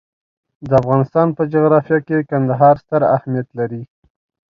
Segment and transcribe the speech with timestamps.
[0.69, 3.81] د افغانستان په جغرافیه کې کندهار ستر اهمیت لري.